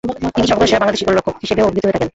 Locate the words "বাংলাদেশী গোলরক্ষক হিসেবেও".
0.81-1.69